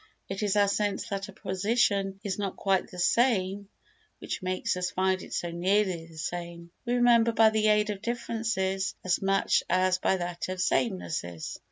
[0.27, 3.69] It is our sense that a position is not quite the same
[4.17, 6.71] which makes us find it so nearly the same.
[6.87, 11.59] We remember by the aid of differences as much as by that of samenesses.